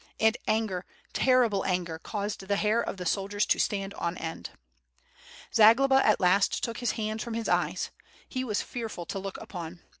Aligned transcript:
And 0.19 0.35
anger, 0.47 0.83
terrible 1.13 1.63
anger, 1.63 1.99
caused 1.99 2.47
the 2.47 2.55
hair 2.55 2.81
of 2.81 2.97
the 2.97 3.05
soldiers 3.05 3.45
to 3.45 3.59
stand 3.59 3.93
on 3.93 4.17
end. 4.17 4.49
Zagloba 5.53 6.03
at 6.03 6.19
last 6.19 6.63
took 6.63 6.79
his 6.79 6.93
hands 6.93 7.21
from 7.23 7.35
his 7.35 7.47
eyes. 7.47 7.91
He 8.27 8.43
was 8.43 8.63
fear 8.63 8.89
ful 8.89 9.05
to 9.05 9.19
look 9.19 9.37
upon. 9.37 9.81